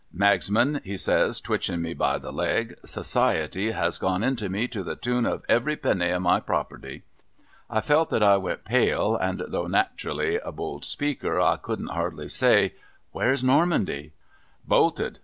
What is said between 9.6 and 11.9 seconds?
nat'rally a bold speaker, I couldn't